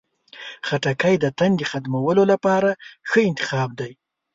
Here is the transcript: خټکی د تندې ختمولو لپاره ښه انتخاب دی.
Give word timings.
خټکی 0.67 1.15
د 1.19 1.25
تندې 1.39 1.65
ختمولو 1.71 2.23
لپاره 2.31 2.69
ښه 3.09 3.19
انتخاب 3.29 3.69
دی. 3.79 3.91